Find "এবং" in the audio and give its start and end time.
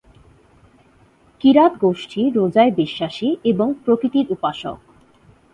3.43-3.67